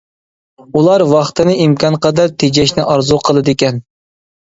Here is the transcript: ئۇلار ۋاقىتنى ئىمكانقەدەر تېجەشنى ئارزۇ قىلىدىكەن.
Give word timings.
ئۇلار 0.79 1.03
ۋاقىتنى 1.11 1.55
ئىمكانقەدەر 1.67 2.35
تېجەشنى 2.47 2.89
ئارزۇ 2.91 3.25
قىلىدىكەن. 3.31 3.83